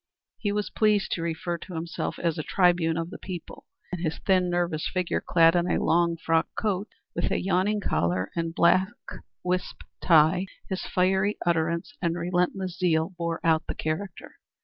He 0.39 0.51
was 0.51 0.71
pleased 0.71 1.11
to 1.11 1.21
refer 1.21 1.59
to 1.59 1.75
himself 1.75 2.17
as 2.17 2.39
a 2.39 2.41
tribune 2.41 2.97
of 2.97 3.11
the 3.11 3.19
people, 3.19 3.67
and 3.91 4.01
his 4.01 4.17
thin, 4.17 4.49
nervous 4.49 4.89
figure, 4.91 5.21
clad 5.21 5.55
in 5.55 5.69
a 5.69 5.77
long 5.79 6.17
frock 6.17 6.47
coat, 6.59 6.87
with 7.13 7.29
a 7.29 7.39
yawning 7.39 7.81
collar 7.81 8.31
and 8.35 8.55
black 8.55 8.87
whisp 9.43 9.81
tie, 10.01 10.47
his 10.67 10.81
fiery 10.87 11.37
utterance 11.45 11.93
and 12.01 12.15
relentless 12.15 12.79
zeal, 12.79 13.13
bore 13.15 13.39
out 13.43 13.67
the 13.67 13.75
character. 13.75 14.39